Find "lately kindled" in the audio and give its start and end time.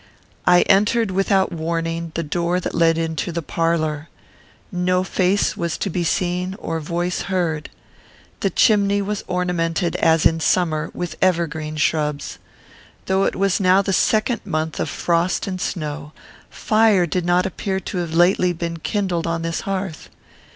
18.17-19.27